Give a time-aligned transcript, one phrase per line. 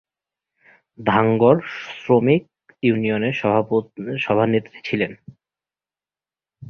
[0.99, 1.61] ধাঙ্গড়
[1.95, 2.43] শ্রমিক
[2.83, 3.35] ইউনিয়নের
[4.17, 5.11] সভানেত্রী ছিলেন।